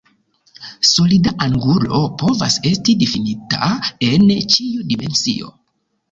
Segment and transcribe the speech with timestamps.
[0.91, 3.69] Solida angulo povas esti difinita
[4.07, 5.53] en ĉiu dimensio.